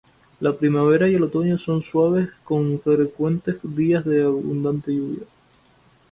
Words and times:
La 0.39 0.53
primavera 0.57 1.07
y 1.07 1.13
el 1.13 1.21
otoño 1.21 1.59
son 1.59 1.83
suaves 1.83 2.29
con 2.43 2.79
frecuentes 2.81 3.59
días 3.61 4.03
de 4.03 4.23
abundante 4.23 4.89
lluvia. 4.91 5.25